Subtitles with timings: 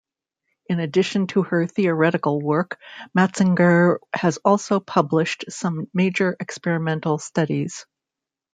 [0.65, 2.79] In addition to her theoretical work,
[3.15, 7.85] Matzinger has also published some major experimental studies.